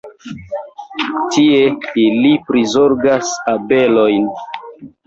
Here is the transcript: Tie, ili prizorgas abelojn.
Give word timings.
Tie, 1.35 1.59
ili 2.07 2.33
prizorgas 2.49 3.39
abelojn. 3.57 4.31